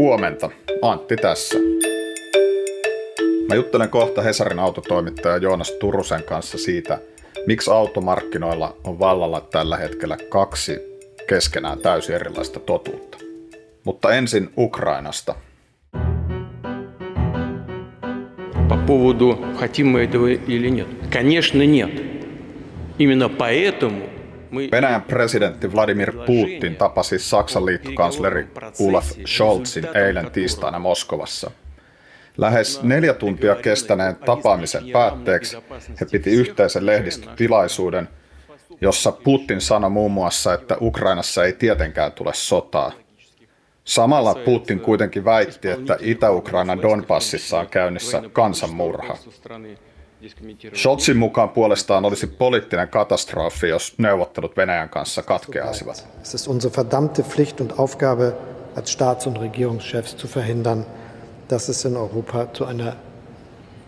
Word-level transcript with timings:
Huomenta, 0.00 0.50
Antti 0.82 1.16
tässä. 1.16 1.58
Mä 3.48 3.54
juttelen 3.54 3.88
kohta 3.88 4.22
Hesarin 4.22 4.58
autotoimittaja 4.58 5.36
Joonas 5.36 5.70
Turusen 5.70 6.22
kanssa 6.22 6.58
siitä, 6.58 6.98
miksi 7.46 7.70
automarkkinoilla 7.70 8.76
on 8.84 8.98
vallalla 8.98 9.40
tällä 9.40 9.76
hetkellä 9.76 10.16
kaksi 10.28 10.78
keskenään 11.28 11.78
täysin 11.78 12.14
erilaista 12.14 12.60
totuutta. 12.60 13.18
Mutta 13.84 14.14
ensin 14.14 14.50
Ukrainasta. 14.58 15.34
По 18.68 18.76
поводу, 18.86 19.38
хотим 19.56 19.86
мы 19.88 20.02
этого 20.02 20.26
или 20.26 20.68
нет. 20.70 20.88
Конечно, 21.10 21.64
нет. 21.64 21.90
Именно 22.98 23.28
поэтому 23.28 24.08
Venäjän 24.71 25.01
presidentti 25.01 25.73
Vladimir 25.73 26.11
Putin 26.11 26.75
tapasi 26.75 27.19
Saksan 27.19 27.65
liittokansleri 27.65 28.47
Olaf 28.87 29.05
Scholzin 29.25 29.87
eilen 29.97 30.31
tiistaina 30.31 30.79
Moskovassa. 30.79 31.51
Lähes 32.37 32.83
neljä 32.83 33.13
tuntia 33.13 33.55
kestäneen 33.55 34.15
tapaamisen 34.15 34.83
päätteeksi 34.93 35.57
he 36.01 36.05
piti 36.11 36.31
yhteisen 36.31 36.85
lehdistötilaisuuden, 36.85 38.09
jossa 38.81 39.11
Putin 39.11 39.61
sanoi 39.61 39.89
muun 39.89 40.11
muassa, 40.11 40.53
että 40.53 40.77
Ukrainassa 40.81 41.45
ei 41.45 41.53
tietenkään 41.53 42.11
tule 42.11 42.33
sotaa. 42.33 42.91
Samalla 43.83 44.35
Putin 44.45 44.79
kuitenkin 44.79 45.25
väitti, 45.25 45.69
että 45.69 45.97
Itä-Ukrainan 45.99 46.81
Donbassissa 46.81 47.59
on 47.59 47.67
käynnissä 47.67 48.21
kansanmurha. 48.33 49.17
Scholzin 50.75 51.17
mukaan 51.17 51.49
puolestaan 51.49 52.05
olisi 52.05 52.27
poliittinen 52.27 52.89
katastrofi, 52.89 53.69
jos 53.69 53.93
neuvottelut 53.97 54.57
Venäjän 54.57 54.89
kanssa 54.89 55.21
katkeaisivat. 55.23 56.07
Es 56.21 56.33
ist 56.33 56.47
unsere 56.47 56.73
verdammte 56.77 57.23
Pflicht 57.23 57.61
und 57.61 57.73
Aufgabe 57.77 58.33
als 58.77 58.91
Staats- 58.91 59.27
und 59.27 59.37
Regierungschefs 59.37 60.15
zu 60.15 60.27
verhindern, 60.27 60.85
dass 61.49 61.69
es 61.69 61.85
in 61.85 61.97
Europa 61.97 62.45
zu 62.45 62.65
einer 62.65 62.93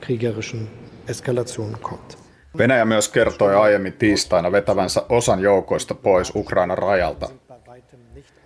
kriegerischen 0.01 0.69
Eskalation 1.07 1.77
kommt. 1.81 2.17
Venäjä 2.57 2.85
myös 2.85 3.09
kertoi 3.09 3.55
aiemmin 3.55 3.93
tiistaina 3.93 4.51
vetävänsä 4.51 5.03
osan 5.09 5.39
joukoista 5.39 5.95
pois 5.95 6.31
Ukrainan 6.35 6.77
rajalta. 6.77 7.29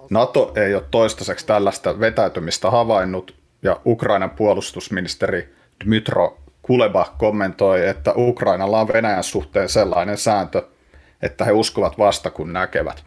NATO 0.10 0.52
ei 0.56 0.76
ole 0.76 0.84
toistaiseksi 0.92 1.46
tällaista 1.46 2.00
vetäytymistä 2.00 2.72
havainnut, 2.72 3.36
ja 3.64 3.82
Ukrainan 3.86 4.30
puolustusministeri 4.30 5.54
Dmytro 5.86 6.38
Kuleba 6.68 7.14
kommentoi, 7.18 7.88
että 7.88 8.14
Ukrainalla 8.16 8.82
on 8.82 8.88
Venäjän 8.88 9.24
suhteen 9.24 9.70
sellainen 9.70 10.18
sääntö, 10.18 10.68
että 11.22 11.46
he 11.46 11.52
uskovat 11.52 11.98
vasta 11.98 12.30
kun 12.30 12.54
näkevät. 12.54 13.04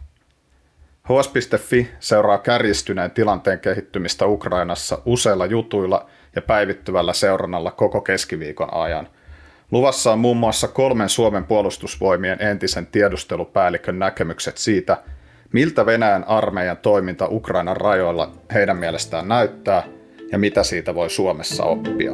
HS.fi 1.03 1.91
seuraa 1.99 2.37
kärjistyneen 2.37 3.11
tilanteen 3.11 3.59
kehittymistä 3.59 4.25
Ukrainassa 4.25 5.01
useilla 5.05 5.45
jutuilla 5.45 6.09
ja 6.35 6.41
päivittyvällä 6.41 7.13
seurannalla 7.13 7.71
koko 7.71 8.01
keskiviikon 8.01 8.73
ajan. 8.73 9.07
Luvassa 9.71 10.11
on 10.11 10.19
muun 10.19 10.37
muassa 10.37 10.67
kolmen 10.67 11.09
Suomen 11.09 11.45
puolustusvoimien 11.45 12.41
entisen 12.41 12.87
tiedustelupäällikön 12.87 13.99
näkemykset 13.99 14.57
siitä, 14.57 14.97
miltä 15.53 15.85
Venäjän 15.85 16.23
armeijan 16.23 16.77
toiminta 16.77 17.27
Ukrainan 17.29 17.77
rajoilla 17.77 18.31
heidän 18.53 18.77
mielestään 18.77 19.27
näyttää 19.27 19.83
ja 20.31 20.37
mitä 20.37 20.63
siitä 20.63 20.95
voi 20.95 21.09
Suomessa 21.09 21.63
oppia. 21.63 22.11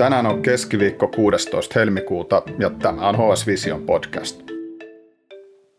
Tänään 0.00 0.26
on 0.26 0.42
keskiviikko 0.42 1.08
16. 1.08 1.78
helmikuuta 1.78 2.42
ja 2.58 2.70
tämä 2.70 3.08
on 3.08 3.16
HS 3.16 3.46
Vision 3.46 3.82
podcast. 3.82 4.42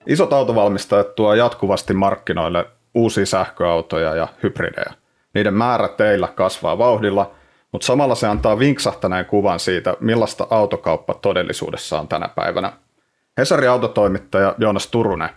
Isot 0.08 0.34
autovalmistajat 0.34 1.16
tuo 1.16 1.34
jatkuvasti 1.34 1.94
markkinoille 1.94 2.66
uusia 2.94 3.26
sähköautoja 3.26 4.16
ja 4.16 4.28
hybridejä. 4.44 4.94
Niiden 5.34 5.54
määrä 5.54 5.88
teillä 5.88 6.28
kasvaa 6.28 6.78
vauhdilla, 6.78 7.32
mutta 7.72 7.86
samalla 7.86 8.16
se 8.16 8.28
antaa 8.28 8.60
vinksahtaneen 8.60 9.26
kuvan 9.26 9.60
siitä, 9.60 9.98
millaista 10.00 10.48
autokauppa 10.50 11.14
todellisuudessa 11.14 12.00
on 12.00 12.08
tänä 12.08 12.28
päivänä. 12.28 12.74
Hesari 13.38 13.68
autotoimittaja 13.68 14.56
Joonas 14.58 14.88
Turunen. 14.88 15.30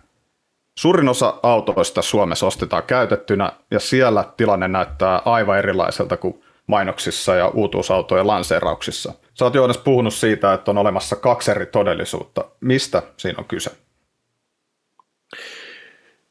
Suurin 0.79 1.09
osa 1.09 1.35
autoista 1.43 2.03
Suomessa 2.03 2.47
ostetaan 2.47 2.83
käytettynä 2.83 3.53
ja 3.71 3.81
siellä 3.81 4.25
tilanne 4.37 4.69
näyttää 4.69 5.23
aivan 5.25 5.59
erilaiselta 5.59 6.17
kuin 6.17 6.44
mainoksissa 6.67 7.35
ja 7.35 7.49
uutuusautojen 7.49 8.27
lanseerauksissa. 8.27 9.13
Sä 9.35 9.45
oot 9.45 9.55
Joonas 9.55 9.79
puhunut 9.79 10.15
siitä, 10.15 10.53
että 10.53 10.71
on 10.71 10.79
olemassa 10.79 11.17
kaksi 11.17 11.51
eri 11.51 11.67
todellisuutta. 11.67 12.45
Mistä 12.61 13.03
siinä 13.17 13.39
on 13.39 13.45
kyse? 13.45 13.71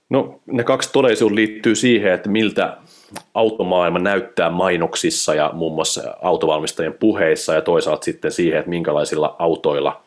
No 0.09 0.39
ne 0.45 0.63
kaksi 0.63 0.89
todellisuutta 0.94 1.35
liittyy 1.35 1.75
siihen, 1.75 2.13
että 2.13 2.29
miltä 2.29 2.77
automaailma 3.33 3.99
näyttää 3.99 4.49
mainoksissa 4.49 5.35
ja 5.35 5.51
muun 5.53 5.75
muassa 5.75 6.17
autovalmistajien 6.21 6.94
puheissa 6.94 7.53
ja 7.53 7.61
toisaalta 7.61 8.05
sitten 8.05 8.31
siihen, 8.31 8.59
että 8.59 8.69
minkälaisilla 8.69 9.35
autoilla 9.39 10.01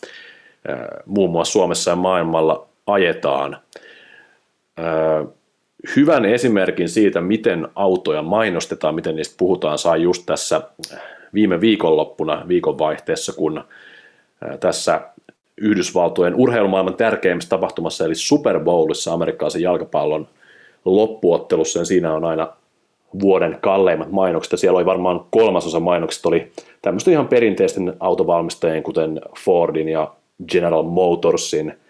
muun 1.06 1.30
muassa 1.30 1.52
Suomessa 1.52 1.90
ja 1.90 1.96
maailmalla 1.96 2.68
ajetaan 2.86 3.58
hyvän 5.96 6.24
esimerkin 6.24 6.88
siitä, 6.88 7.20
miten 7.20 7.68
autoja 7.74 8.22
mainostetaan, 8.22 8.94
miten 8.94 9.16
niistä 9.16 9.34
puhutaan, 9.38 9.78
sai 9.78 10.02
just 10.02 10.22
tässä 10.26 10.60
viime 11.34 11.60
viikonloppuna 11.60 12.44
viikonvaihteessa, 12.48 13.32
kun 13.32 13.64
tässä 14.60 15.00
Yhdysvaltojen 15.56 16.34
urheilumaailman 16.34 16.94
tärkeimmässä 16.94 17.50
tapahtumassa, 17.50 18.04
eli 18.04 18.14
Super 18.14 18.60
Bowlissa, 18.60 19.12
amerikkalaisen 19.12 19.62
jalkapallon 19.62 20.28
loppuottelussa, 20.84 21.78
ja 21.78 21.84
siinä 21.84 22.14
on 22.14 22.24
aina 22.24 22.48
vuoden 23.20 23.58
kalleimmat 23.60 24.10
mainokset, 24.12 24.52
ja 24.52 24.58
siellä 24.58 24.76
oli 24.76 24.86
varmaan 24.86 25.20
kolmasosa 25.30 25.80
mainokset 25.80 26.26
oli 26.26 26.52
tämmöistä 26.82 27.10
ihan 27.10 27.28
perinteisten 27.28 27.94
autovalmistajien, 28.00 28.82
kuten 28.82 29.20
Fordin 29.44 29.88
ja 29.88 30.14
General 30.48 30.82
Motorsin– 30.82 31.74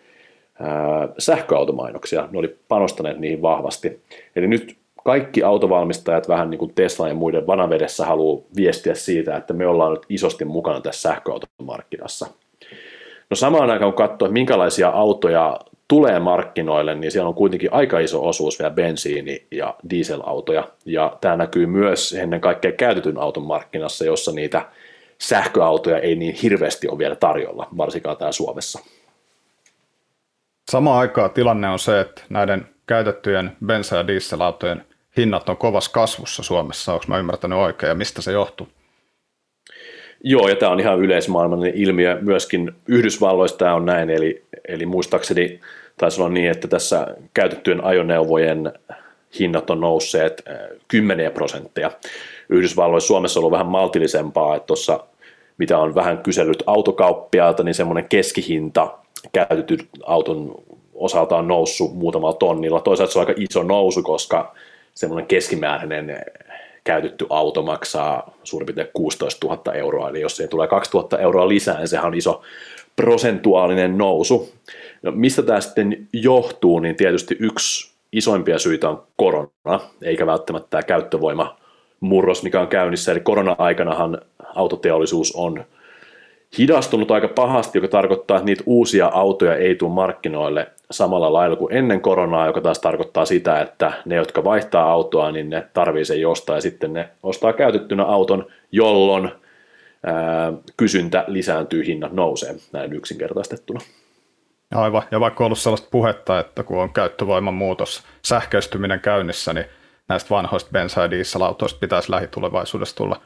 sähköautomainoksia. 1.19 2.29
Ne 2.31 2.39
oli 2.39 2.57
panostaneet 2.69 3.19
niihin 3.19 3.43
vahvasti. 3.43 4.01
Eli 4.37 4.47
nyt 4.47 4.77
kaikki 5.05 5.43
autovalmistajat 5.43 6.29
vähän 6.29 6.51
niin 6.51 6.59
kuin 6.59 6.75
Tesla 6.75 7.09
ja 7.09 7.15
muiden 7.15 7.47
vanavedessä 7.47 8.07
haluaa 8.07 8.43
viestiä 8.57 8.95
siitä, 8.95 9.37
että 9.37 9.55
me 9.55 9.67
ollaan 9.67 9.93
nyt 9.93 10.07
isosti 10.09 10.45
mukana 10.45 10.81
tässä 10.81 11.09
sähköautomarkkinassa. 11.09 12.27
No 13.31 13.37
samaan 13.37 13.71
aikaan 13.71 13.93
kun 13.93 14.07
katsoo, 14.09 14.29
minkälaisia 14.29 14.89
autoja 14.89 15.61
tulee 15.89 16.21
markkinoille, 16.21 16.95
niin 16.95 17.11
siellä 17.11 17.29
on 17.29 17.35
kuitenkin 17.35 17.73
aika 17.73 17.99
iso 17.99 18.29
osuus 18.29 18.59
vielä 18.59 18.75
bensiini- 18.75 19.47
ja 19.51 19.75
dieselautoja. 19.91 20.69
Ja 20.85 21.17
tämä 21.21 21.37
näkyy 21.37 21.67
myös 21.67 22.13
ennen 22.13 22.41
kaikkea 22.41 22.73
käytetyn 22.73 23.19
auton 23.19 23.47
markkinassa, 23.47 24.05
jossa 24.05 24.33
niitä 24.33 24.63
sähköautoja 25.19 25.99
ei 25.99 26.17
niin 26.17 26.35
hirveästi 26.43 26.89
ole 26.89 26.99
vielä 26.99 27.17
tarjolla, 27.17 27.69
varsinkaan 27.77 28.17
täällä 28.17 28.33
Suomessa. 28.33 28.81
Samaan 30.71 30.99
aikaan 30.99 31.31
tilanne 31.31 31.69
on 31.69 31.79
se, 31.79 32.01
että 32.01 32.23
näiden 32.29 32.67
käytettyjen 32.87 33.57
bensa- 33.67 33.97
ja 33.97 34.07
dieselautojen 34.07 34.85
hinnat 35.17 35.49
on 35.49 35.57
kovassa 35.57 35.91
kasvussa 35.91 36.43
Suomessa. 36.43 36.93
Onko 36.93 37.05
mä 37.09 37.19
ymmärtänyt 37.19 37.59
oikein 37.59 37.89
ja 37.89 37.95
mistä 37.95 38.23
se 38.23 38.33
johtuu? 38.33 38.69
Joo, 40.25 40.49
ja 40.49 40.57
tämä 40.57 40.73
on 40.73 40.81
ihan 40.81 40.99
yleismaailmallinen 40.99 41.75
ilmiö. 41.77 42.19
Myöskin 42.21 42.73
Yhdysvalloissa 42.89 43.59
tämä 43.59 43.75
on 43.75 43.87
näin, 43.87 44.11
eli, 44.11 44.45
eli 44.69 44.87
muistaakseni 44.87 45.61
taisi 45.99 46.21
olla 46.21 46.31
niin, 46.31 46.51
että 46.51 46.69
tässä 46.69 47.07
käytettyjen 47.35 47.85
ajoneuvojen 47.85 48.73
hinnat 49.39 49.71
on 49.71 49.81
nousseet 49.81 50.43
10 50.89 51.33
prosenttia. 51.33 51.91
Yhdysvalloissa 52.49 53.07
Suomessa 53.07 53.41
on 53.41 53.43
ollut 53.43 53.53
vähän 53.53 53.67
maltillisempaa, 53.67 54.57
että 54.57 54.67
tuossa 54.67 55.01
mitä 55.59 55.79
on 55.79 55.95
vähän 55.95 56.19
kysellyt 56.19 56.63
autokauppiaalta, 56.67 57.63
niin 57.63 57.75
semmoinen 57.75 58.09
keskihinta 58.09 58.99
käytetyn 59.33 59.79
auton 60.07 60.55
osalta 60.95 61.37
on 61.37 61.49
noussut 61.49 61.95
muutamalla 61.95 62.37
tonnilla. 62.37 62.81
Toisaalta 62.81 63.13
se 63.13 63.19
on 63.19 63.27
aika 63.29 63.41
iso 63.41 63.63
nousu, 63.63 64.03
koska 64.03 64.55
semmoinen 64.95 65.27
keskimääräinen 65.27 66.25
käytetty 66.85 67.27
auto 67.31 67.63
maksaa 67.63 68.35
suurin 68.45 68.67
piirtein 68.67 68.89
16 68.93 69.47
000 69.47 69.73
euroa, 69.75 70.09
eli 70.09 70.21
jos 70.21 70.37
siihen 70.37 70.51
tulee 70.51 70.69
2000 70.69 71.19
euroa 71.19 71.49
lisää, 71.49 71.79
niin 71.79 71.89
sehän 71.89 72.07
on 72.07 72.15
iso 72.15 72.43
prosentuaalinen 72.97 73.99
nousu. 73.99 74.53
No, 75.03 75.13
mistä 75.13 75.43
tämä 75.43 75.61
sitten 75.61 76.09
johtuu, 76.13 76.79
niin 76.79 76.97
tietysti 76.97 77.37
yksi 77.41 77.91
isoimpia 78.13 78.59
syitä 78.59 78.89
on 78.89 79.03
korona, 79.17 79.81
eikä 80.03 80.27
välttämättä 80.27 80.69
tämä 80.71 80.83
käyttövoima 80.83 81.57
murros, 82.01 82.43
mikä 82.43 82.61
on 82.61 82.69
käynnissä. 82.69 83.13
Eli 83.13 83.21
korona-aikanahan 83.21 84.19
autoteollisuus 84.55 85.33
on 85.37 85.65
hidastunut 86.59 87.11
aika 87.11 87.29
pahasti, 87.29 87.79
joka 87.79 87.89
tarkoittaa, 87.89 88.37
että 88.37 88.47
niitä 88.47 88.63
uusia 88.67 89.07
autoja 89.07 89.57
ei 89.57 89.75
tule 89.75 89.93
markkinoille 89.93 90.67
samalla 90.91 91.33
lailla 91.33 91.57
kuin 91.57 91.75
ennen 91.75 92.01
koronaa, 92.01 92.47
joka 92.47 92.61
taas 92.61 92.79
tarkoittaa 92.79 93.25
sitä, 93.25 93.61
että 93.61 93.93
ne, 94.05 94.15
jotka 94.15 94.45
vaihtaa 94.45 94.91
autoa, 94.93 95.33
niin 95.33 95.51
ne 95.51 95.67
tarvii 95.75 96.05
sen 96.05 96.21
jostain 96.21 96.57
ja 96.57 96.61
sitten 96.61 96.93
ne 96.93 97.09
ostaa 97.23 97.53
käytettynä 97.53 98.05
auton, 98.05 98.47
jolloin 98.73 99.31
ää, 100.07 100.53
kysyntä 100.77 101.25
lisääntyy, 101.27 101.87
hinnat 101.87 102.13
nousee, 102.13 102.55
näin 102.73 102.93
yksinkertaistettuna. 102.93 103.81
Aivan, 104.75 105.03
ja 105.11 105.21
vaikka 105.21 105.45
on 105.45 105.47
ollut 105.47 105.59
sellaista 105.59 105.89
puhetta, 105.91 106.39
että 106.41 106.63
kun 106.63 106.83
on 106.83 106.93
käyttövoiman 106.93 107.55
muutos, 107.55 108.03
sähköistyminen 108.23 109.01
käynnissä, 109.01 109.53
niin 109.53 109.67
näistä 110.09 110.31
vanhoista 110.31 110.71
bensa- 110.73 111.01
ja 111.01 111.11
dieselautoista 111.11 111.79
pitäisi 111.81 112.11
lähitulevaisuudessa 112.11 112.97
tulla 112.97 113.21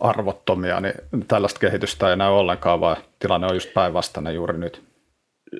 arvottomia, 0.00 0.80
niin 0.80 0.94
tällaista 1.28 1.60
kehitystä 1.60 2.10
ei 2.10 2.16
näy 2.16 2.30
ollenkaan, 2.30 2.80
vaan 2.80 2.96
tilanne 3.18 3.46
on 3.46 3.54
just 3.54 3.74
päinvastainen 3.74 4.34
juuri 4.34 4.58
nyt. 4.58 4.82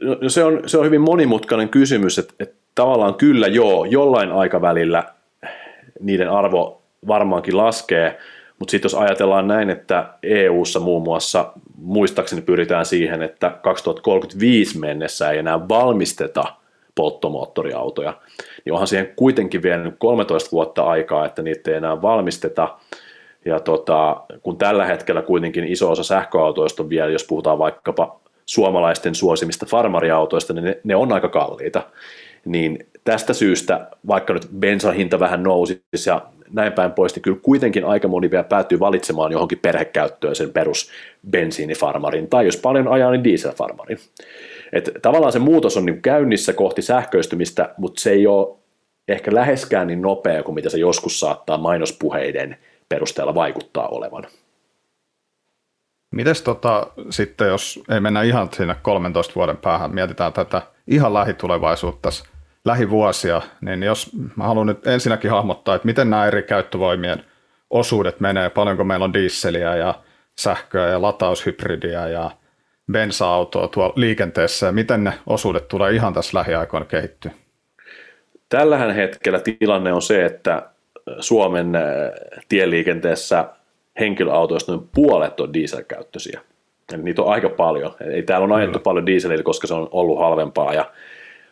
No, 0.03 0.17
no, 0.21 0.29
se, 0.29 0.45
on, 0.45 0.61
se 0.67 0.79
on 0.79 0.87
hyvin 0.87 1.01
monimutkainen 1.01 1.69
kysymys, 1.69 2.19
että, 2.19 2.35
että 2.41 2.57
tavallaan 2.75 3.15
kyllä 3.15 3.47
joo, 3.47 3.85
jollain 3.85 4.33
aikavälillä 4.33 5.05
niiden 6.01 6.31
arvo 6.31 6.83
varmaankin 7.07 7.57
laskee, 7.57 8.19
mutta 8.59 8.71
sitten 8.71 8.87
jos 8.87 8.95
ajatellaan 8.95 9.49
näin, 9.49 9.71
että 9.71 10.09
EU-ssa 10.23 10.81
muun 10.81 11.03
muassa 11.03 11.53
muistaakseni 11.77 12.43
pyritään 12.43 12.87
siihen, 12.87 13.23
että 13.23 13.51
2035 13.63 14.79
mennessä 14.79 15.31
ei 15.31 15.39
enää 15.39 15.69
valmisteta 15.69 16.45
polttomoottoriautoja, 16.95 18.15
niin 18.65 18.73
onhan 18.73 18.89
siihen 18.89 19.13
kuitenkin 19.17 19.63
vielä 19.63 19.93
13 19.99 20.51
vuotta 20.53 20.83
aikaa, 20.83 21.27
että 21.27 21.43
niitä 21.43 21.71
ei 21.71 21.77
enää 21.77 22.03
valmisteta. 22.03 22.79
Ja 23.45 23.61
tota, 23.61 24.23
kun 24.43 24.59
tällä 24.59 24.87
hetkellä 24.87 25.23
kuitenkin 25.23 25.65
iso 25.65 25.91
osa 25.91 26.05
sähköautoista 26.05 26.83
on 26.83 26.89
vielä, 26.89 27.11
jos 27.11 27.25
puhutaan 27.25 27.59
vaikkapa 27.59 28.21
suomalaisten 28.47 29.15
suosimista 29.15 29.67
farmariautoista, 29.67 30.53
niin 30.53 30.65
ne, 30.65 30.81
ne 30.85 30.97
on 30.97 31.13
aika 31.13 31.29
kalliita. 31.29 31.83
Niin 32.45 32.87
tästä 33.05 33.33
syystä, 33.33 33.89
vaikka 34.07 34.33
nyt 34.33 34.49
bensan 34.59 34.95
hinta 34.95 35.21
vähän 35.21 35.43
nousisi 35.43 35.83
ja 36.07 36.23
näin 36.51 36.73
päin 36.73 36.93
pois, 36.93 37.15
niin 37.15 37.23
kyllä 37.23 37.39
kuitenkin 37.43 37.85
aika 37.85 38.09
moni 38.09 38.31
vielä 38.31 38.45
päätyy 38.45 38.81
valitsemaan 38.81 39.33
johonkin 39.33 39.59
perhekäyttöön 39.59 40.37
sen 40.37 40.53
perus 40.53 40.91
bensiinifarmarin, 41.31 42.29
tai 42.29 42.45
jos 42.45 42.57
paljon 42.57 42.89
ajaa, 42.89 43.11
niin 43.11 43.25
dieselfarmarin. 43.25 43.99
Et 44.73 44.91
tavallaan 45.03 45.33
se 45.33 45.39
muutos 45.39 45.77
on 45.77 45.87
niin 45.87 46.03
käynnissä 46.03 46.53
kohti 46.53 46.83
sähköistymistä, 46.83 47.75
mutta 47.77 48.01
se 48.01 48.11
ei 48.11 48.27
ole 48.27 48.57
ehkä 49.09 49.35
läheskään 49.35 49.87
niin 49.87 50.03
nopea 50.03 50.43
kuin 50.43 50.55
mitä 50.55 50.69
se 50.69 50.79
joskus 50.79 51.21
saattaa 51.21 51.59
mainospuheiden 51.59 52.57
perusteella 52.89 53.35
vaikuttaa 53.35 53.89
olevan. 53.89 54.27
Mites 56.11 56.43
tota, 56.43 56.87
sitten, 57.11 57.49
jos 57.49 57.81
ei 57.89 58.01
mennä 58.01 58.23
ihan 58.23 58.49
sinne 58.53 58.77
13 58.83 59.35
vuoden 59.35 59.57
päähän, 59.57 59.95
mietitään 59.95 60.33
tätä 60.33 60.63
ihan 60.87 61.15
lähitulevaisuutta, 61.15 62.09
lähivuosia, 62.65 63.43
niin 63.61 63.83
jos 63.83 64.11
mä 64.37 64.45
haluan 64.45 64.67
nyt 64.67 64.87
ensinnäkin 64.87 65.31
hahmottaa, 65.31 65.75
että 65.75 65.87
miten 65.87 66.11
nämä 66.11 66.27
eri 66.27 66.43
käyttövoimien 66.43 67.25
osuudet 67.71 68.21
menee, 68.21 68.51
paljonko 68.51 68.85
meillä 68.85 69.05
on 69.05 69.13
dieseliä 69.13 69.77
ja 69.77 69.95
sähköä 70.39 70.89
ja 70.89 71.03
lataushybridiä 71.03 72.09
ja 72.09 72.31
bensa-autoa 72.93 73.69
tuolla 73.69 73.93
liikenteessä 73.97 74.67
ja 74.67 74.73
miten 74.73 75.05
ne 75.05 75.13
osuudet 75.27 75.69
tulee 75.69 75.93
ihan 75.93 76.15
tässä 76.15 76.39
lähiaikoina 76.39 76.87
kehittyä? 76.87 77.31
Tällähän 78.49 78.95
hetkellä 78.95 79.41
tilanne 79.41 79.93
on 79.93 80.03
se, 80.03 80.25
että 80.25 80.74
Suomen 81.21 81.77
äh, 81.77 81.83
tieliikenteessä 82.49 83.45
henkilöautoista 84.01 84.73
noin 84.73 84.89
puolet 84.95 85.41
on 85.41 85.53
dieselkäyttöisiä. 85.53 86.41
Eli 86.95 87.03
niitä 87.03 87.23
on 87.23 87.33
aika 87.33 87.49
paljon. 87.49 87.95
Ei 88.01 88.23
täällä 88.23 88.45
on 88.45 88.53
ajettu 88.53 88.73
Kyllä. 88.73 88.85
paljon 88.85 89.07
dieseliä, 89.07 89.43
koska 89.43 89.67
se 89.67 89.75
on 89.75 89.89
ollut 89.91 90.19
halvempaa 90.19 90.75
ja 90.75 90.91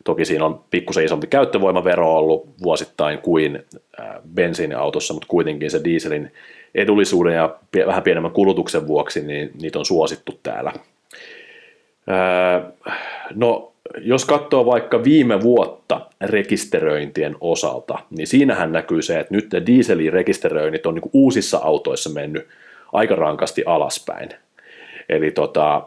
toki 0.04 0.25
siinä 0.25 0.44
on 0.44 0.64
pikkusen 0.70 1.04
isompi 1.04 1.26
käyttövoimavero 1.26 2.16
ollut 2.16 2.49
vuosittain 2.62 3.19
kuin 3.19 3.64
äh, 4.00 4.06
bensiiniautossa, 4.34 5.14
mutta 5.14 5.28
kuitenkin 5.28 5.70
se 5.70 5.84
dieselin 5.84 6.32
edullisuuden 6.75 7.34
ja 7.34 7.56
vähän 7.87 8.02
pienemmän 8.02 8.32
kulutuksen 8.32 8.87
vuoksi 8.87 9.26
niin 9.26 9.50
niitä 9.62 9.78
on 9.78 9.84
suosittu 9.84 10.40
täällä. 10.43 10.72
Äh, 12.10 12.72
no, 13.34 13.72
jos 14.00 14.25
katsoo 14.25 14.67
vaikka 14.67 15.05
viime 15.05 15.41
vuotta 15.41 16.00
rekisteröintien 16.21 17.37
osalta, 17.41 17.99
niin 18.11 18.27
siinähän 18.27 18.73
näkyy 18.73 19.03
se, 19.03 19.21
että 19.21 19.35
nyt 19.35 19.53
ne 19.53 19.62
dieselin 19.67 20.12
rekisteröinnit 20.12 20.87
on 20.87 20.94
niin 20.94 21.11
uusissa 21.12 21.59
autoissa 21.59 22.11
mennyt 22.11 22.49
aika 22.93 23.15
rankasti 23.15 23.62
alaspäin. 23.67 24.29
Eli 25.09 25.31
tota, 25.31 25.83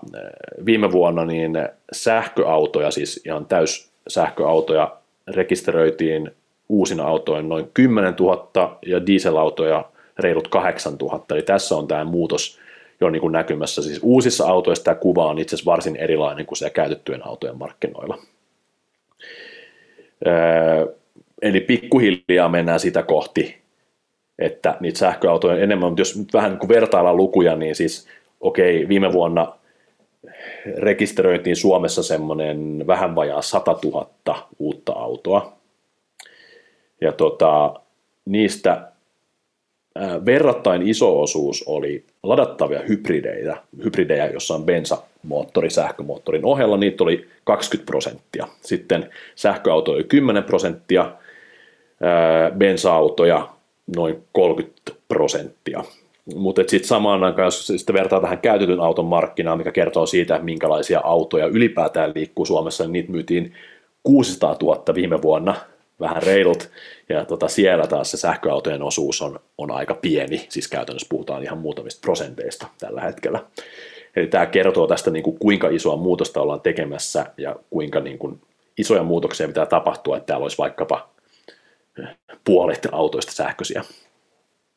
viime 0.66 0.92
vuonna 0.92 1.26
niin 1.26 1.54
sähköautoja, 1.92 2.92
siis 2.92 3.22
ihan 3.26 3.46
täys 3.46 3.92
sähköautoja 4.08 4.98
rekisteröitiin 5.28 6.32
uusina 6.70 7.04
autoina 7.04 7.48
noin 7.48 7.70
10 7.74 8.14
000 8.20 8.80
ja 8.86 9.06
dieselautoja 9.06 9.86
reilut 10.20 10.48
8 10.48 10.96
000. 11.02 11.26
Eli 11.32 11.42
tässä 11.42 11.76
on 11.76 11.88
tämä 11.88 12.04
muutos 12.04 12.60
jo 13.02 13.10
niin 13.10 13.22
kuin 13.22 13.32
näkymässä. 13.32 13.82
Siis 13.84 14.00
uusissa 14.04 14.48
autoissa 14.48 14.84
tämä 14.84 14.96
kuva 14.96 15.30
on 15.30 15.40
itse 15.40 15.56
asiassa 15.56 15.72
varsin 15.72 15.96
erilainen 15.96 16.46
kuin 16.46 16.58
se 16.58 16.70
käytettyjen 16.70 17.28
autojen 17.28 17.58
markkinoilla. 17.58 18.18
Öö, 20.28 20.88
eli 21.42 21.62
pikkuhiljaa 21.62 22.50
mennään 22.50 22.80
sitä 22.80 23.04
kohti, 23.04 23.58
että 24.40 24.78
niitä 24.80 25.00
sähköautoja 25.00 25.64
enemmän, 25.64 25.90
mutta 25.90 26.02
jos 26.02 26.18
nyt 26.18 26.34
vähän 26.34 26.52
niin 26.52 26.70
vertaillaan 26.70 27.18
lukuja, 27.18 27.56
niin 27.56 27.76
siis 27.76 28.08
okei, 28.40 28.78
okay, 28.78 28.90
viime 28.90 29.14
vuonna 29.14 29.54
rekisteröitiin 30.78 31.56
Suomessa 31.56 32.04
semmoinen 32.04 32.84
vähän 32.88 33.16
vajaa 33.16 33.42
100 33.42 33.78
000 33.84 34.50
uutta 34.60 34.94
autoa. 34.94 35.54
Ja 37.02 37.12
tota, 37.12 37.80
niistä 38.26 38.92
verrattain 40.26 40.88
iso 40.88 41.22
osuus 41.22 41.64
oli 41.68 42.04
ladattavia 42.24 42.80
hybridejä, 42.88 43.58
hybridejä 43.84 44.26
jossa 44.26 44.56
on 44.56 44.64
bensamoottori 44.64 45.70
sähkömoottorin 45.70 46.46
ohella, 46.46 46.78
niitä 46.78 47.04
oli 47.04 47.28
20 47.44 47.86
prosenttia. 47.86 48.48
Sitten 48.62 49.10
sähköautoja 49.36 49.96
oli 49.96 50.04
10 50.04 50.44
prosenttia, 50.44 51.12
bensa-autoja 52.58 53.50
noin 53.96 54.24
30 54.32 54.92
prosenttia. 55.08 55.84
Mutta 56.36 56.62
sitten 56.68 56.88
samaan 56.88 57.24
aikaan, 57.24 57.46
jos 57.46 57.68
sitten 57.68 57.96
vertaa 57.96 58.22
tähän 58.22 58.38
käytetyn 58.38 58.80
auton 58.80 59.06
markkinaan, 59.06 59.58
mikä 59.58 59.72
kertoo 59.72 60.06
siitä, 60.06 60.40
minkälaisia 60.40 61.02
autoja 61.04 61.46
ylipäätään 61.46 62.12
liikkuu 62.16 62.46
Suomessa, 62.46 62.84
niin 62.84 62.92
niitä 62.92 63.12
myytiin 63.12 63.54
600 64.04 64.56
000 64.62 64.96
viime 64.96 65.22
vuonna, 65.22 65.56
vähän 66.00 66.24
reilut, 66.24 66.70
ja 67.10 67.26
tota, 67.26 67.48
siellä 67.48 67.88
taas 67.88 68.12
se 68.12 68.18
sähköautojen 68.18 68.84
osuus 68.84 69.22
on, 69.22 69.40
on 69.58 69.72
aika 69.72 69.94
pieni, 69.94 70.46
siis 70.50 70.68
käytännössä 70.68 71.08
puhutaan 71.10 71.44
ihan 71.44 71.58
muutamista 71.58 72.02
prosenteista 72.02 72.68
tällä 72.80 73.02
hetkellä. 73.02 73.44
Eli 74.16 74.28
tämä 74.28 74.46
kertoo 74.46 74.88
tästä, 74.88 75.12
niin 75.12 75.24
kuin, 75.24 75.40
kuinka 75.40 75.70
isoa 75.70 75.96
muutosta 75.96 76.42
ollaan 76.42 76.62
tekemässä 76.62 77.26
ja 77.38 77.56
kuinka 77.70 78.00
niin 78.00 78.18
kuin, 78.18 78.42
isoja 78.78 79.04
muutoksia 79.04 79.48
pitää 79.48 79.66
tapahtua, 79.66 80.18
että 80.18 80.28
täällä 80.28 80.44
olisi 80.44 80.58
vaikkapa 80.58 81.10
puolet 82.44 82.88
autoista 82.92 83.32
sähköisiä. 83.32 83.84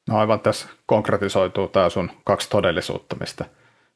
No 0.09 0.19
aivan 0.19 0.40
tässä 0.40 0.69
konkretisoituu 0.87 1.69
tämä 1.69 1.88
sun 1.88 2.11
kaksi 2.25 2.50
todellisuutta, 2.50 3.16
mistä, 3.21 3.45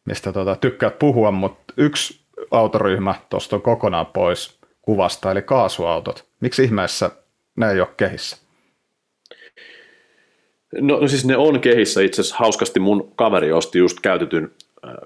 mistä 0.05 0.33
tuota, 0.33 0.57
tykkäät 0.57 0.99
puhua, 0.99 1.31
mutta 1.31 1.75
yksi 1.77 2.21
autoryhmä 2.51 3.15
tuosta 3.31 3.57
on 3.57 3.63
kokonaan 3.63 4.07
pois 4.07 4.62
kuvasta, 4.83 5.31
eli 5.31 5.43
kaasuautot. 5.43 6.25
Miksi 6.41 6.65
ihmeessä 6.65 7.11
ne 7.57 7.71
ei 7.71 7.81
ole 7.81 7.89
kehissä? 7.97 8.37
No, 10.81 11.01
no 11.01 11.09
siis 11.09 11.25
ne 11.25 11.37
on 11.37 11.61
kehissä. 11.61 12.01
Itse 12.01 12.21
asiassa 12.21 12.37
hauskasti 12.39 12.81
mun 12.81 13.13
kaveri 13.17 13.53
osti 13.53 13.79
just 13.79 14.01
käytetyn 14.01 14.51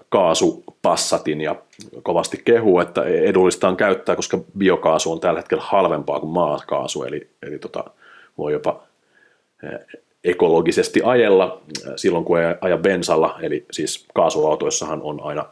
kaasupassatin 0.09 1.41
ja 1.41 1.57
kovasti 2.03 2.43
kehuu, 2.45 2.81
että 2.81 3.05
edullista 3.05 3.69
on 3.69 3.77
käyttää, 3.77 4.17
koska 4.17 4.39
biokaasu 4.59 5.13
on 5.13 5.21
tällä 5.21 5.41
hetkellä 5.41 5.65
halvempaa 5.67 6.21
kuin 6.21 6.31
maakaasu, 6.31 7.03
eli, 7.03 7.31
eli 7.43 7.59
tota, 7.59 7.85
voi 8.39 8.53
jopa 8.53 8.83
ekologisesti 10.25 11.01
ajella 11.05 11.61
silloin, 11.97 12.25
kun 12.25 12.39
ei 12.39 12.55
aja 12.61 12.77
bensalla, 12.77 13.39
eli 13.43 13.67
siis 13.71 14.07
kaasuautoissahan 14.15 15.03
on 15.03 15.21
aina 15.23 15.45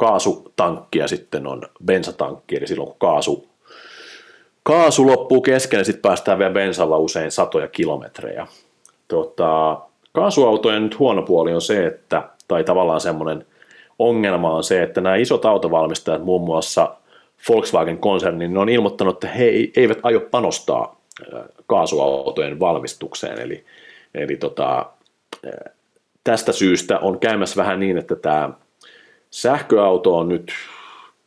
kaasutankki 0.00 0.98
ja 0.98 1.08
sitten 1.08 1.46
on 1.46 1.62
bensatankki, 1.84 2.56
eli 2.56 2.66
silloin 2.66 2.88
kun 2.88 2.98
kaasu, 2.98 3.48
kaasu 4.62 5.06
loppuu 5.06 5.40
kesken, 5.40 5.76
niin 5.76 5.84
sitten 5.84 6.02
päästään 6.02 6.38
vielä 6.38 6.52
bensalla 6.52 6.98
usein 6.98 7.30
satoja 7.30 7.68
kilometrejä. 7.68 8.46
Tota, 9.08 9.80
kaasuautojen 10.12 10.82
nyt 10.82 10.98
huono 10.98 11.22
puoli 11.22 11.52
on 11.52 11.60
se, 11.60 11.86
että, 11.86 12.28
tai 12.48 12.64
tavallaan 12.64 13.00
semmoinen 13.00 13.46
ongelma 13.98 14.54
on 14.54 14.64
se, 14.64 14.82
että 14.82 15.00
nämä 15.00 15.16
isot 15.16 15.44
autovalmistajat, 15.44 16.24
muun 16.24 16.42
muassa 16.42 16.94
Volkswagen-konserni, 17.48 18.48
ne 18.48 18.58
on 18.58 18.68
ilmoittanut, 18.68 19.14
että 19.14 19.36
he 19.36 19.44
eivät 19.76 19.98
aio 20.02 20.20
panostaa 20.20 21.00
kaasuautojen 21.66 22.60
valmistukseen, 22.60 23.40
eli 23.40 23.64
Eli 24.14 24.36
tota, 24.36 24.86
tästä 26.24 26.52
syystä 26.52 26.98
on 26.98 27.18
käymässä 27.18 27.56
vähän 27.56 27.80
niin, 27.80 27.98
että 27.98 28.16
tämä 28.16 28.50
sähköauto 29.30 30.16
on 30.16 30.28
nyt 30.28 30.52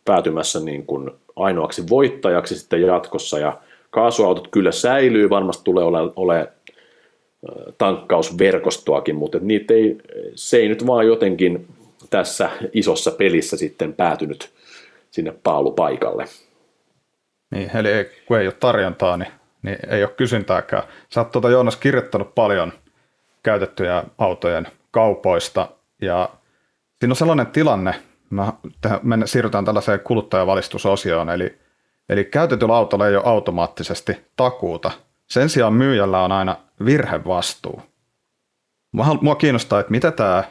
päätymässä 0.06 0.60
niin 0.60 0.86
kuin 0.86 1.12
ainoaksi 1.36 1.84
voittajaksi 1.90 2.60
sitten 2.60 2.82
jatkossa 2.82 3.40
ja 3.40 3.60
kaasuautot 3.90 4.48
kyllä 4.48 4.72
säilyy, 4.72 5.30
varmasti 5.30 5.64
tulee 5.64 5.84
ole, 5.84 6.00
ole 6.16 6.52
tankkausverkostoakin, 7.78 9.16
mutta 9.16 9.38
niitä 9.42 9.74
ei, 9.74 9.98
se 10.36 10.58
ei 10.58 10.70
nyt 10.70 10.88
vaan 10.88 11.08
jotenkin 11.08 11.68
tässä 12.10 12.50
isossa 12.74 13.12
pelissä 13.12 13.58
sitten 13.58 13.94
päätynyt 13.94 14.50
sinne 15.12 15.34
paalupaikalle. 15.44 16.26
Niin, 17.52 17.78
eli 17.78 17.92
ei, 17.92 18.06
kun 18.26 18.40
ei 18.40 18.48
ole 18.48 18.56
tarjontaa, 18.60 19.18
niin, 19.18 19.32
niin 19.62 19.78
ei 19.90 20.04
ole 20.04 20.12
kysyntääkään. 20.18 20.84
Sä 21.10 21.22
oot 21.22 21.32
tuota, 21.32 21.50
Joonas 21.50 21.76
kirjoittanut 21.76 22.36
paljon 22.36 22.74
käytettyjä 23.44 24.04
autojen 24.18 24.68
kaupoista, 24.92 25.68
ja 26.02 26.30
siinä 27.04 27.12
on 27.12 27.16
sellainen 27.16 27.48
tilanne, 27.48 27.96
me 29.04 29.28
siirrytään 29.28 29.66
tällaiseen 29.66 30.00
kuluttajavalistusosioon, 30.00 31.30
eli, 31.30 31.60
eli 32.10 32.26
käytetyllä 32.26 32.76
autolla 32.76 33.08
ei 33.08 33.16
ole 33.16 33.24
automaattisesti 33.26 34.18
takuuta. 34.36 34.92
Sen 35.28 35.50
sijaan 35.50 35.74
myyjällä 35.74 36.24
on 36.24 36.32
aina 36.32 36.58
virhevastuu. 36.86 37.82
Mua 39.22 39.36
kiinnostaa, 39.36 39.80
että 39.80 39.92
mitä 39.92 40.12
tämä 40.12 40.44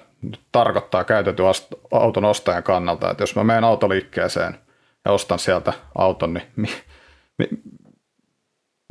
tarkoittaa 0.52 1.04
käytetyn 1.04 1.47
auton 1.92 2.25
ostajan 2.25 2.62
kannalta, 2.62 3.11
että 3.11 3.23
jos 3.23 3.37
mä 3.37 3.44
menen 3.44 3.64
autoliikkeeseen 3.64 4.59
ja 5.04 5.12
ostan 5.12 5.38
sieltä 5.38 5.73
auton, 5.99 6.35
niin 6.35 6.47
mi, 6.56 6.68
mi, 7.38 7.49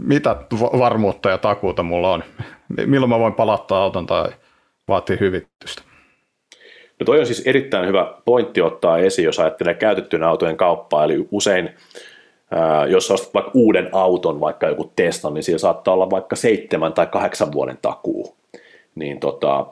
mitä 0.01 0.35
varmuutta 0.79 1.29
ja 1.29 1.37
takuuta 1.37 1.83
mulla 1.83 2.11
on? 2.11 2.23
Milloin 2.85 3.09
mä 3.09 3.19
voin 3.19 3.33
palauttaa 3.33 3.83
auton 3.83 4.05
tai 4.05 4.29
vaatii 4.87 5.19
hyvitystä? 5.19 5.90
No 7.01 7.05
toi 7.05 7.19
on 7.19 7.25
siis 7.25 7.43
erittäin 7.45 7.87
hyvä 7.87 8.13
pointti 8.25 8.61
ottaa 8.61 8.97
esiin, 8.97 9.25
jos 9.25 9.39
ajattelee 9.39 9.73
käytettyjen 9.73 10.23
autojen 10.23 10.57
kauppaa, 10.57 11.03
eli 11.03 11.27
usein 11.31 11.69
jos 12.89 13.11
ostat 13.11 13.33
vaikka 13.33 13.51
uuden 13.53 13.89
auton, 13.91 14.39
vaikka 14.39 14.67
joku 14.67 14.91
Tesla, 14.95 15.29
niin 15.29 15.43
siellä 15.43 15.59
saattaa 15.59 15.93
olla 15.93 16.09
vaikka 16.09 16.35
seitsemän 16.35 16.93
tai 16.93 17.07
kahdeksan 17.07 17.51
vuoden 17.51 17.77
takuu. 17.81 18.35
Niin 18.95 19.19
tota, 19.19 19.65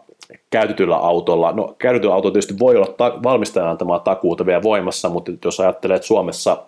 käytetyllä 0.50 0.95
autolla, 0.95 1.51
no 1.51 1.75
käytetyllä 1.77 2.13
autolla 2.13 2.33
tietysti 2.33 2.59
voi 2.59 2.75
olla 2.75 2.93
ta- 2.98 3.19
valmistajan 3.24 3.69
antamaa 3.69 4.00
takuuta 4.00 4.45
vielä 4.45 4.63
voimassa, 4.63 5.09
mutta 5.09 5.31
jos 5.45 5.59
ajattelee, 5.59 5.95
että 5.95 6.07
Suomessa 6.07 6.63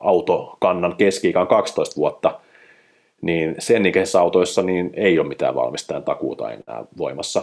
autokannan 0.00 0.96
keski 0.96 1.32
on 1.36 1.46
12 1.46 1.96
vuotta, 1.96 2.40
niin 3.22 3.54
sen 3.58 3.86
ikäisissä 3.86 4.20
autoissa 4.20 4.62
niin 4.62 4.90
ei 4.94 5.18
ole 5.18 5.28
mitään 5.28 5.54
valmistajan 5.54 6.04
takuuta 6.04 6.52
enää 6.52 6.84
voimassa. 6.98 7.42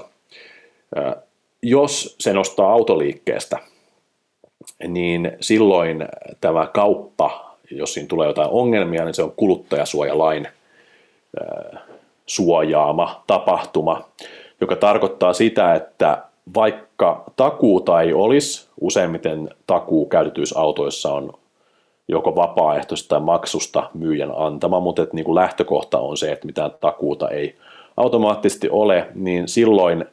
Jos 1.63 2.15
se 2.19 2.33
nostaa 2.33 2.71
autoliikkeestä, 2.71 3.57
niin 4.87 5.31
silloin 5.41 6.07
tämä 6.41 6.67
kauppa, 6.67 7.57
jos 7.71 7.93
siinä 7.93 8.07
tulee 8.07 8.27
jotain 8.27 8.49
ongelmia, 8.51 9.05
niin 9.05 9.13
se 9.13 9.23
on 9.23 9.33
kuluttajasuojalain 9.35 10.47
suojaama 12.25 13.23
tapahtuma, 13.27 14.03
joka 14.61 14.75
tarkoittaa 14.75 15.33
sitä, 15.33 15.75
että 15.75 16.23
vaikka 16.53 17.23
takuuta 17.35 18.01
ei 18.01 18.13
olisi, 18.13 18.67
useimmiten 18.81 19.49
takuu 19.67 20.05
käytetyissä 20.05 20.59
autoissa 20.59 21.13
on 21.13 21.33
joko 22.07 22.35
vapaaehtoista 22.35 23.09
tai 23.09 23.19
maksusta 23.19 23.89
myyjän 23.93 24.33
antama, 24.35 24.79
mutta 24.79 25.01
että 25.01 25.15
niin 25.15 25.25
kuin 25.25 25.35
lähtökohta 25.35 25.99
on 25.99 26.17
se, 26.17 26.31
että 26.31 26.45
mitään 26.45 26.71
takuuta 26.81 27.29
ei 27.29 27.55
automaattisesti 27.97 28.69
ole, 28.69 29.07
niin 29.15 29.47
silloin 29.47 30.05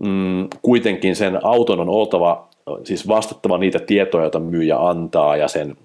mm, 0.00 0.48
kuitenkin 0.62 1.16
sen 1.16 1.44
auton 1.46 1.80
on 1.80 1.88
oltava, 1.88 2.48
siis 2.84 3.08
vastattava 3.08 3.58
niitä 3.58 3.78
tietoja, 3.78 4.24
joita 4.24 4.40
myyjä 4.40 4.76
antaa 4.78 5.36
ja 5.36 5.48
sen, 5.48 5.76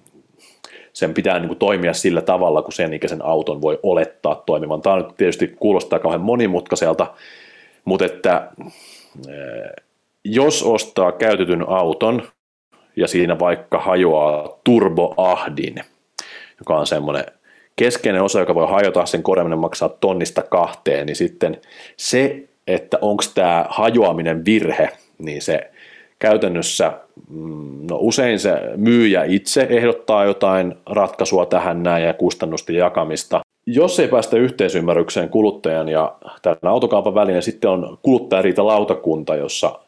sen 0.94 1.14
pitää 1.14 1.40
niin 1.40 1.48
kuin 1.48 1.60
toimia 1.60 1.94
sillä 1.94 2.22
tavalla, 2.22 2.62
kun 2.62 2.74
sen 2.74 2.94
ikäisen 2.94 3.26
auton 3.26 3.62
voi 3.62 3.80
olettaa 3.84 4.44
toimivan. 4.46 4.82
Tämä 4.82 4.98
nyt 4.98 5.18
tietysti 5.18 5.48
kuulostaa 5.48 6.00
kauhean 6.00 6.22
monimutkaiselta, 6.22 7.14
mutta 7.86 8.06
että 8.06 8.50
eh, 9.28 9.84
jos 10.24 10.64
ostaa 10.64 11.12
käytetyn 11.12 11.70
auton 11.70 12.24
ja 12.96 13.08
siinä 13.08 13.40
vaikka 13.40 13.80
hajoaa 13.80 14.60
turboahdin, 14.64 15.76
joka 16.60 16.78
on 16.78 16.88
semmoinen 16.88 17.26
keskeinen 17.76 18.22
osa, 18.22 18.40
joka 18.40 18.56
voi 18.56 18.68
hajota, 18.68 19.06
sen 19.06 19.24
korjaaminen 19.24 19.60
maksaa 19.60 19.90
tonnista 19.90 20.42
kahteen, 20.42 21.06
niin 21.06 21.16
sitten 21.16 21.62
se, 21.98 22.48
että 22.68 22.98
onko 23.02 23.24
tämä 23.36 23.66
hajoaminen 23.70 24.46
virhe, 24.46 24.90
niin 25.18 25.42
se 25.42 25.72
käytännössä, 26.20 26.92
mm, 27.30 27.88
no 27.90 27.98
usein 28.00 28.40
se 28.40 28.62
myyjä 28.76 29.24
itse 29.24 29.68
ehdottaa 29.70 30.26
jotain 30.26 30.76
ratkaisua 30.86 31.46
tähän 31.46 31.84
näin 31.84 32.04
ja 32.04 32.14
kustannusten 32.14 32.76
jakamista, 32.76 33.42
jos 33.66 34.00
ei 34.00 34.08
päästä 34.08 34.38
yhteisymmärrykseen 34.38 35.30
kuluttajan 35.30 35.90
ja 35.90 36.16
tämän 36.42 36.58
autokaupan 36.64 37.16
välinen, 37.16 37.44
sitten 37.44 37.70
on 37.70 37.98
kuluttajariitalautakunta, 38.02 39.36
jossa, 39.36 39.80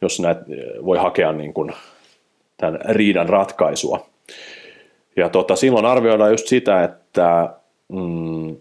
jossa 0.00 0.22
näet, 0.22 0.38
voi 0.84 0.98
hakea 0.98 1.32
niin 1.32 1.54
kuin 1.54 1.72
tämän 2.56 2.80
riidan 2.88 3.28
ratkaisua. 3.28 4.06
Ja 5.16 5.28
tota, 5.28 5.56
silloin 5.56 5.86
arvioidaan 5.86 6.30
just 6.30 6.46
sitä, 6.46 6.84
että, 6.84 7.50
mm, 7.88 8.56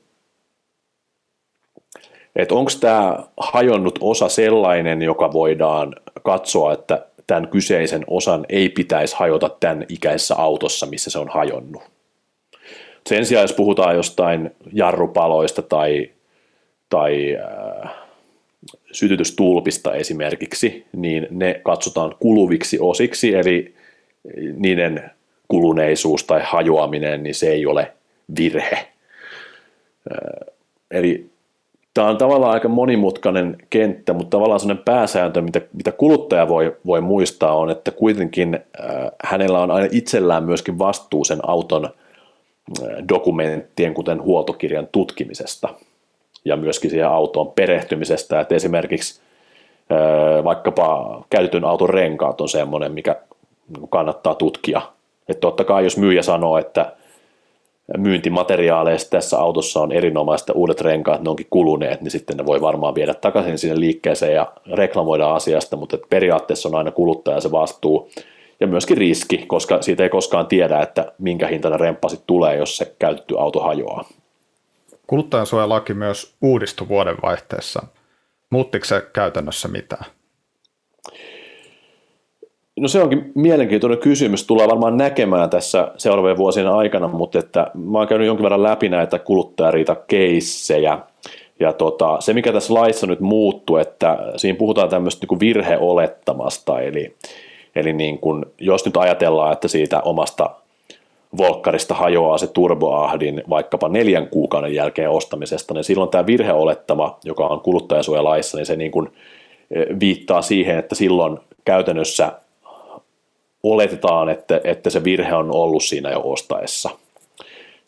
että 2.35 2.55
onko 2.55 2.71
tämä 2.79 3.19
hajonnut 3.37 3.99
osa 4.01 4.29
sellainen, 4.29 5.01
joka 5.01 5.33
voidaan 5.33 5.95
katsoa, 6.23 6.73
että 6.73 7.05
tämän 7.27 7.47
kyseisen 7.47 8.03
osan 8.07 8.45
ei 8.49 8.69
pitäisi 8.69 9.15
hajota 9.19 9.49
tämän 9.59 9.85
ikäisessä 9.89 10.35
autossa, 10.35 10.85
missä 10.85 11.09
se 11.09 11.19
on 11.19 11.29
hajonnut. 11.29 11.83
Sen 13.09 13.25
sijaan, 13.25 13.43
jos 13.43 13.53
puhutaan 13.53 13.95
jostain 13.95 14.51
jarrupaloista 14.73 15.61
tai, 15.61 16.11
tai 16.89 17.37
äh, 17.37 17.91
sytytystulpista 18.91 19.95
esimerkiksi, 19.95 20.85
niin 20.95 21.27
ne 21.29 21.61
katsotaan 21.63 22.15
kuluviksi 22.19 22.77
osiksi, 22.79 23.35
eli 23.35 23.75
niiden 24.57 25.11
kuluneisuus 25.47 26.23
tai 26.23 26.41
hajoaminen, 26.43 27.23
niin 27.23 27.35
se 27.35 27.49
ei 27.51 27.65
ole 27.65 27.93
virhe. 28.39 28.87
Äh, 30.11 30.53
eli 30.91 31.34
tämä 31.95 32.07
on 32.07 32.17
tavallaan 32.17 32.53
aika 32.53 32.69
monimutkainen 32.69 33.57
kenttä, 33.69 34.13
mutta 34.13 34.29
tavallaan 34.29 34.59
sellainen 34.59 34.83
pääsääntö, 34.83 35.41
mitä, 35.41 35.61
mitä 35.73 35.91
kuluttaja 35.91 36.47
voi, 36.47 36.75
voi 36.85 37.01
muistaa, 37.01 37.55
on, 37.55 37.69
että 37.69 37.91
kuitenkin 37.91 38.55
äh, 38.55 39.11
hänellä 39.23 39.59
on 39.59 39.71
aina 39.71 39.87
itsellään 39.91 40.43
myöskin 40.43 40.79
vastuu 40.79 41.23
sen 41.23 41.39
auton– 41.43 41.89
dokumenttien, 43.09 43.93
kuten 43.93 44.21
huoltokirjan 44.21 44.87
tutkimisesta 44.91 45.69
ja 46.45 46.57
myöskin 46.57 46.89
siihen 46.89 47.07
autoon 47.07 47.51
perehtymisestä, 47.51 48.39
että 48.39 48.55
esimerkiksi 48.55 49.21
vaikkapa 50.43 51.21
käytetyn 51.29 51.65
auton 51.65 51.89
renkaat 51.89 52.41
on 52.41 52.49
semmoinen, 52.49 52.91
mikä 52.91 53.15
kannattaa 53.89 54.35
tutkia. 54.35 54.81
Että 55.29 55.41
totta 55.41 55.63
kai 55.63 55.83
jos 55.83 55.97
myyjä 55.97 56.21
sanoo, 56.21 56.57
että 56.57 56.91
myyntimateriaaleista 57.97 59.09
tässä 59.09 59.37
autossa 59.39 59.81
on 59.81 59.91
erinomaista 59.91 60.53
uudet 60.53 60.81
renkaat, 60.81 61.21
ne 61.21 61.29
onkin 61.29 61.47
kuluneet, 61.49 62.01
niin 62.01 62.11
sitten 62.11 62.37
ne 62.37 62.45
voi 62.45 62.61
varmaan 62.61 62.95
viedä 62.95 63.13
takaisin 63.13 63.57
sinne 63.57 63.79
liikkeeseen 63.79 64.33
ja 64.33 64.53
reklamoida 64.73 65.33
asiasta, 65.35 65.77
mutta 65.77 65.97
periaatteessa 66.09 66.69
on 66.69 66.75
aina 66.75 66.91
kuluttaja 66.91 67.41
se 67.41 67.51
vastuu 67.51 68.09
ja 68.59 68.67
myöskin 68.67 68.97
riski, 68.97 69.37
koska 69.37 69.81
siitä 69.81 70.03
ei 70.03 70.09
koskaan 70.09 70.47
tiedä, 70.47 70.81
että 70.81 71.11
minkä 71.17 71.47
hintainen 71.47 71.79
remppa 71.79 72.09
sitten 72.09 72.27
tulee, 72.27 72.55
jos 72.57 72.77
se 72.77 72.95
käytetty 72.99 73.39
auto 73.39 73.59
hajoaa. 73.59 74.05
Kuluttajansuojalaki 75.07 75.93
myös 75.93 76.35
uudistui 76.41 76.87
vuoden 76.87 77.15
vaihteessa. 77.23 77.83
Muuttiko 78.49 78.85
se 78.85 79.01
käytännössä 79.13 79.67
mitään? 79.67 80.05
No 82.79 82.87
se 82.87 83.01
onkin 83.01 83.31
mielenkiintoinen 83.35 83.99
kysymys. 83.99 84.47
Tulee 84.47 84.67
varmaan 84.67 84.97
näkemään 84.97 85.49
tässä 85.49 85.91
seuraavien 85.97 86.37
vuosien 86.37 86.67
aikana, 86.67 87.07
mutta 87.07 87.39
että 87.39 87.71
mä 87.73 87.97
oon 87.97 88.07
käynyt 88.07 88.27
jonkin 88.27 88.43
verran 88.43 88.63
läpi 88.63 88.89
näitä 88.89 89.19
kuluttajariita-keissejä. 89.19 90.99
Ja 91.59 91.73
tota, 91.73 92.17
se, 92.19 92.33
mikä 92.33 92.53
tässä 92.53 92.73
laissa 92.73 93.07
nyt 93.07 93.19
muuttuu, 93.19 93.77
että 93.77 94.17
siinä 94.35 94.57
puhutaan 94.57 94.89
tämmöistä 94.89 95.27
niin 95.29 95.39
virheolettamasta, 95.39 96.81
eli 96.81 97.15
Eli 97.75 97.93
niin 97.93 98.19
kun, 98.19 98.45
jos 98.59 98.85
nyt 98.85 98.97
ajatellaan, 98.97 99.53
että 99.53 99.67
siitä 99.67 100.01
omasta 100.01 100.49
volkkarista 101.37 101.93
hajoaa 101.93 102.37
se 102.37 102.47
turboahdin 102.47 103.43
vaikkapa 103.49 103.89
neljän 103.89 104.27
kuukauden 104.27 104.73
jälkeen 104.73 105.09
ostamisesta, 105.09 105.73
niin 105.73 105.83
silloin 105.83 106.09
tämä 106.09 106.25
virheolettama, 106.25 107.19
joka 107.23 107.47
on 107.47 107.61
kuluttajasuojalaissa, 107.61 108.57
niin 108.57 108.65
se 108.65 108.75
niin 108.75 108.91
kun 108.91 109.11
e, 109.71 109.79
viittaa 109.99 110.41
siihen, 110.41 110.77
että 110.77 110.95
silloin 110.95 111.37
käytännössä 111.65 112.31
oletetaan, 113.71 114.29
että, 114.29 114.61
että 114.63 114.89
se 114.89 115.03
virhe 115.03 115.35
on 115.35 115.55
ollut 115.55 115.83
siinä 115.83 116.11
jo 116.11 116.21
ostaessa. 116.23 116.89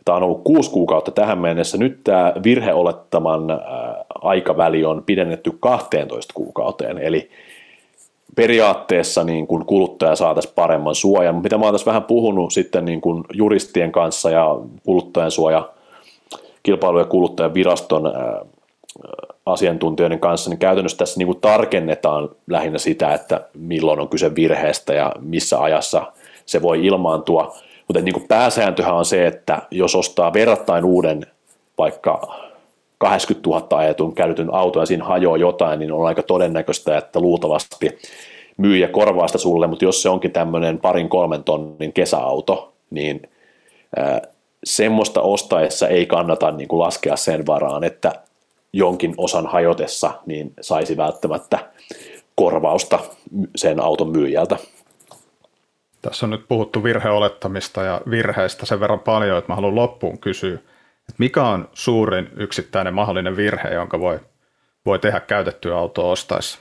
Tämä 0.06 0.16
on 0.16 0.24
ollut 0.24 0.44
kuusi 0.44 0.72
kuukautta 0.72 1.12
tähän 1.12 1.38
mennessä. 1.38 1.78
Nyt 1.78 2.00
tämä 2.04 2.34
virheolettaman 2.44 3.44
aikaväli 4.22 4.86
on 4.86 5.04
pidennetty 5.06 5.52
12 5.60 6.34
kuukauteen, 6.34 6.98
eli 6.98 7.30
periaatteessa 8.36 9.24
niin 9.24 9.48
kuin 9.48 9.66
kuluttaja 9.66 10.16
saataisiin 10.16 10.54
paremman 10.56 10.96
suojan, 10.96 11.36
mitä 11.36 11.58
mä 11.58 11.66
oon 11.66 11.74
tässä 11.74 11.86
vähän 11.86 12.04
puhunut 12.04 12.54
sitten 12.54 12.86
niin 12.86 13.02
kuin 13.02 13.24
juristien 13.34 13.92
kanssa 13.92 14.30
ja 14.30 14.56
kuluttajan 14.86 15.32
suoja, 15.32 15.70
kilpailu- 16.64 17.00
ja 17.00 17.06
kuluttajan 17.06 17.54
viraston 17.54 18.14
asiantuntijoiden 19.48 20.20
kanssa, 20.20 20.50
niin 20.50 20.60
käytännössä 20.60 20.98
tässä 20.98 21.18
niin 21.18 21.28
kuin 21.28 21.42
tarkennetaan 21.42 22.30
lähinnä 22.48 22.78
sitä, 22.78 23.14
että 23.14 23.42
milloin 23.54 24.00
on 24.00 24.10
kyse 24.10 24.36
virheestä 24.36 24.94
ja 24.94 25.12
missä 25.20 25.62
ajassa 25.62 26.12
se 26.46 26.62
voi 26.62 26.86
ilmaantua, 26.86 27.56
Mutta 27.88 28.02
niin 28.02 28.14
kuin 28.14 28.28
pääsääntöhän 28.28 28.96
on 28.96 29.06
se, 29.06 29.28
että 29.28 29.62
jos 29.72 29.96
ostaa 29.96 30.34
verrattain 30.34 30.86
uuden 30.86 31.26
vaikka 31.78 32.36
80 32.98 33.50
000 33.50 33.68
ajetun 33.78 34.16
käytetyn 34.16 34.54
auton 34.54 34.82
ja 34.82 34.86
siinä 34.86 35.06
hajoaa 35.06 35.38
jotain, 35.38 35.80
niin 35.80 35.92
on 35.92 36.08
aika 36.08 36.24
todennäköistä, 36.24 36.98
että 36.98 37.20
luultavasti 37.20 37.98
myyjä 38.58 38.88
korvaa 38.88 39.28
sitä 39.28 39.38
sulle, 39.38 39.68
mutta 39.68 39.86
jos 39.86 40.02
se 40.02 40.10
onkin 40.10 40.32
tämmöinen 40.32 40.80
parin 40.80 41.10
kolmen 41.10 41.44
tonnin 41.44 41.94
kesäauto, 41.94 42.74
niin 42.90 43.22
semmoista 44.64 45.22
ostaessa 45.22 45.88
ei 45.88 46.06
kannata 46.06 46.52
niin 46.52 46.68
kuin 46.68 46.80
laskea 46.80 47.16
sen 47.16 47.46
varaan, 47.46 47.84
että 47.84 48.12
jonkin 48.74 49.14
osan 49.18 49.48
hajotessa 49.48 50.12
niin 50.26 50.54
saisi 50.62 50.98
välttämättä 50.98 51.60
korvausta 52.36 53.00
sen 53.56 53.80
auton 53.80 54.10
myyjältä. 54.12 54.58
Tässä 56.02 56.26
on 56.26 56.30
nyt 56.30 56.48
puhuttu 56.48 56.84
virheolettamista 56.84 57.84
ja 57.84 58.02
virheistä 58.10 58.66
sen 58.66 58.80
verran 58.80 59.00
paljon, 59.00 59.38
että 59.38 59.52
mä 59.52 59.56
haluan 59.56 59.76
loppuun 59.76 60.20
kysyä, 60.20 60.54
että 61.00 61.16
mikä 61.18 61.44
on 61.44 61.70
suurin 61.74 62.30
yksittäinen 62.38 62.94
mahdollinen 62.94 63.38
virhe, 63.38 63.70
jonka 63.70 64.00
voi, 64.00 64.20
voi 64.86 65.00
tehdä 65.00 65.20
käytettyä 65.20 65.78
autoa 65.78 66.12
ostaessa? 66.12 66.60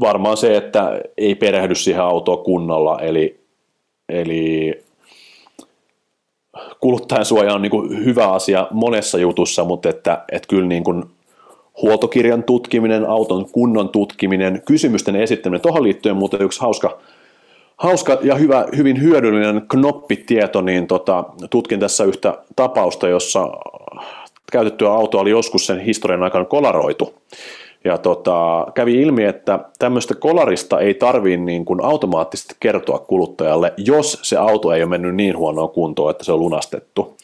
Varmaan 0.00 0.36
se, 0.36 0.56
että 0.56 1.00
ei 1.16 1.34
perehdy 1.34 1.74
siihen 1.74 2.02
autoon 2.02 2.44
kunnolla, 2.44 3.00
eli, 3.00 3.44
eli 4.08 4.84
kuluttajan 6.82 7.24
suoja 7.24 7.54
on 7.54 7.62
niin 7.62 7.70
kuin 7.70 8.04
hyvä 8.04 8.32
asia 8.32 8.68
monessa 8.70 9.18
jutussa, 9.18 9.64
mutta 9.64 9.88
että, 9.88 10.24
että 10.32 10.48
kyllä 10.48 10.68
niin 10.68 10.84
kuin 10.84 11.04
huoltokirjan 11.82 12.42
tutkiminen, 12.42 13.06
auton 13.06 13.46
kunnon 13.52 13.88
tutkiminen, 13.88 14.62
kysymysten 14.66 15.16
esittäminen, 15.16 15.60
tuohon 15.60 15.82
liittyen 15.82 16.16
muuten 16.16 16.42
yksi 16.42 16.60
hauska, 16.60 16.98
hauska 17.76 18.18
ja 18.22 18.34
hyvä, 18.34 18.66
hyvin 18.76 19.02
hyödyllinen 19.02 19.62
knoppitieto, 19.68 20.60
niin 20.60 20.86
tota, 20.86 21.24
tutkin 21.50 21.80
tässä 21.80 22.04
yhtä 22.04 22.38
tapausta, 22.56 23.08
jossa 23.08 23.48
käytettyä 24.52 24.92
autoa 24.92 25.20
oli 25.20 25.30
joskus 25.30 25.66
sen 25.66 25.80
historian 25.80 26.22
aikana 26.22 26.44
kolaroitu. 26.44 27.14
Ja 27.84 27.98
tota, 27.98 28.66
kävi 28.74 29.02
ilmi, 29.02 29.24
että 29.24 29.58
tämmöistä 29.78 30.14
kolarista 30.14 30.80
ei 30.80 30.94
tarvii 30.94 31.36
niin 31.36 31.64
kuin 31.64 31.84
automaattisesti 31.84 32.54
kertoa 32.60 32.98
kuluttajalle, 32.98 33.72
jos 33.76 34.18
se 34.22 34.36
auto 34.36 34.72
ei 34.72 34.82
ole 34.82 34.90
mennyt 34.90 35.14
niin 35.14 35.36
huonoon 35.36 35.70
kuntoon, 35.70 36.10
että 36.10 36.24
se 36.24 36.32
on 36.32 36.40
lunastettu. 36.40 37.16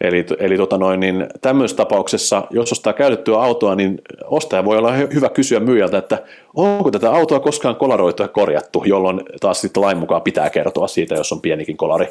Eli, 0.00 0.26
eli 0.38 0.56
tota 0.56 0.78
noin, 0.78 1.00
niin 1.00 1.26
tämmöisessä 1.40 1.76
tapauksessa, 1.76 2.42
jos 2.50 2.72
ostaa 2.72 2.92
käytettyä 2.92 3.42
autoa, 3.42 3.74
niin 3.74 3.98
ostaja 4.24 4.64
voi 4.64 4.78
olla 4.78 4.92
hyvä 4.92 5.28
kysyä 5.28 5.60
myyjältä, 5.60 5.98
että 5.98 6.22
onko 6.54 6.90
tätä 6.90 7.10
autoa 7.10 7.40
koskaan 7.40 7.76
kolaroitu 7.76 8.22
ja 8.22 8.28
korjattu, 8.28 8.82
jolloin 8.86 9.20
taas 9.40 9.60
sitten 9.60 9.82
lain 9.82 9.98
mukaan 9.98 10.22
pitää 10.22 10.50
kertoa 10.50 10.88
siitä, 10.88 11.14
jos 11.14 11.32
on 11.32 11.40
pienikin 11.40 11.76
kolari 11.76 12.06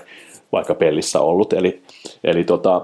vaikka 0.51 0.75
pellissä 0.75 1.19
ollut. 1.19 1.53
Eli, 1.53 1.81
eli 2.23 2.43
tota, 2.43 2.81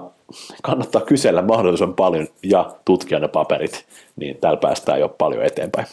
kannattaa 0.62 1.02
kysellä 1.02 1.42
mahdollisimman 1.42 1.96
paljon 1.96 2.28
ja 2.42 2.70
tutkia 2.84 3.18
ne 3.18 3.28
paperit, 3.28 3.86
niin 4.16 4.36
täällä 4.36 4.60
päästään 4.60 5.00
jo 5.00 5.08
paljon 5.08 5.44
eteenpäin. 5.44 5.86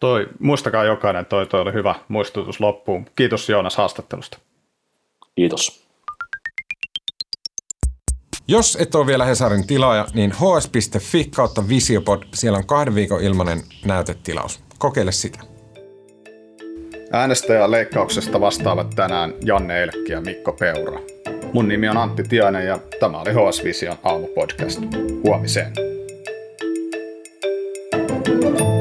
Toi, 0.00 0.26
muistakaa 0.38 0.84
jokainen, 0.84 1.26
toi, 1.26 1.46
toi 1.46 1.60
oli 1.60 1.72
hyvä 1.72 1.94
muistutus 2.08 2.60
loppuun. 2.60 3.06
Kiitos 3.16 3.48
Joonas 3.48 3.76
haastattelusta. 3.76 4.38
Kiitos. 5.34 5.86
Jos 8.48 8.76
et 8.80 8.94
ole 8.94 9.06
vielä 9.06 9.24
Hesarin 9.24 9.66
tilaaja, 9.66 10.06
niin 10.14 10.32
hs.fi 10.32 11.24
kautta 11.36 11.68
Visiopod, 11.68 12.22
siellä 12.34 12.58
on 12.58 12.66
kahden 12.66 12.94
viikon 12.94 13.22
ilmainen 13.22 13.62
näytetilaus. 13.84 14.60
Kokeile 14.78 15.12
sitä. 15.12 15.38
Äänestäjäleikkauksesta 17.12 18.40
vastaavat 18.40 18.90
tänään 18.96 19.34
Janne 19.44 19.82
Elkki 19.82 20.12
ja 20.12 20.20
Mikko 20.20 20.52
Peura. 20.52 21.15
Mun 21.52 21.68
nimi 21.68 21.88
on 21.88 21.96
Antti 21.96 22.22
Tiainen 22.22 22.66
ja 22.66 22.78
tämä 23.00 23.20
oli 23.20 23.30
HS 23.30 23.64
Vision 23.64 23.96
aamupodcast. 24.02 24.80
Huomiseen. 25.24 25.72
thank 28.36 28.60
you 28.60 28.75